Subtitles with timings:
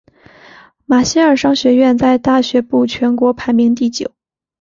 [0.87, 4.11] 马歇尔商学院在大学部全国排名第九。